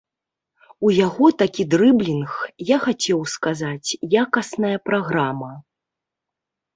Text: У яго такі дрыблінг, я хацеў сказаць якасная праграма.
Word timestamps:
У 0.87 0.91
яго 1.07 1.27
такі 1.41 1.63
дрыблінг, 1.73 2.31
я 2.69 2.77
хацеў 2.85 3.19
сказаць 3.33 3.91
якасная 4.23 4.73
праграма. 4.91 5.51